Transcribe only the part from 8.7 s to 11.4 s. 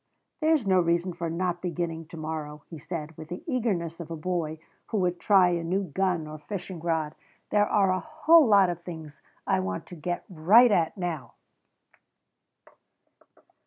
of things I want to get right at now."